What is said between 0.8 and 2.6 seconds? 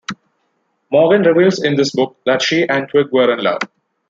Maugin reveals in this book that